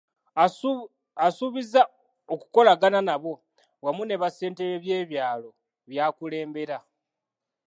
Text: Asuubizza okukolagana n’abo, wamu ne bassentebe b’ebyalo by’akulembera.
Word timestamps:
Asuubizza 1.25 1.81
okukolagana 2.33 2.99
n’abo, 3.07 3.33
wamu 3.83 4.03
ne 4.05 4.15
bassentebe 4.21 4.75
b’ebyalo 4.83 5.49
by’akulembera. 5.89 6.77